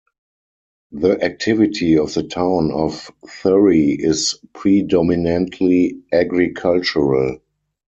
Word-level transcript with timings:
The 0.93 1.23
activity 1.23 1.95
of 1.99 2.15
the 2.15 2.23
town 2.23 2.71
of 2.71 3.11
Thury 3.23 3.91
is 3.99 4.33
predominantly 4.55 5.99
agricultural. 6.11 7.39